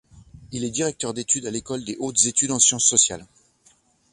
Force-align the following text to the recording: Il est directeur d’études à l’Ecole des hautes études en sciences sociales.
Il 0.51 0.63
est 0.63 0.71
directeur 0.71 1.13
d’études 1.13 1.45
à 1.45 1.51
l’Ecole 1.51 1.85
des 1.85 1.95
hautes 1.99 2.25
études 2.25 2.49
en 2.49 2.57
sciences 2.57 2.85
sociales. 2.87 3.27